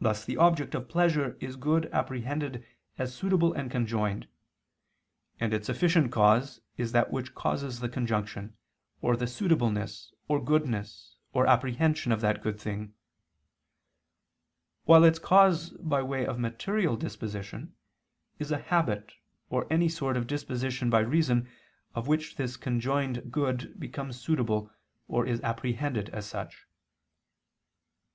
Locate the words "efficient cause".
5.68-6.62